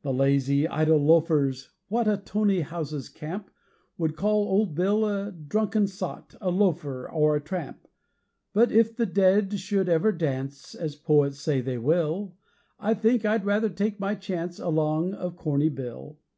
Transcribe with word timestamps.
The 0.00 0.10
lazy, 0.14 0.66
idle 0.66 0.96
loafers 1.04 1.68
what 1.88 2.08
In 2.08 2.22
toney 2.22 2.62
houses 2.62 3.10
camp 3.10 3.50
Would 3.98 4.16
call 4.16 4.48
old 4.48 4.74
Bill 4.74 5.04
a 5.04 5.32
drunken 5.32 5.86
sot, 5.86 6.34
A 6.40 6.48
loafer, 6.48 7.06
or 7.10 7.36
a 7.36 7.42
tramp; 7.42 7.86
But 8.54 8.72
if 8.72 8.96
the 8.96 9.04
dead 9.04 9.60
should 9.60 9.90
ever 9.90 10.12
dance 10.12 10.74
As 10.74 10.96
poets 10.96 11.40
say 11.40 11.60
they 11.60 11.76
will 11.76 12.38
I 12.78 12.94
think 12.94 13.26
I'd 13.26 13.44
rather 13.44 13.68
take 13.68 14.00
my 14.00 14.14
chance 14.14 14.58
Along 14.58 15.12
of 15.12 15.36
Corny 15.36 15.68
Bill. 15.68 16.16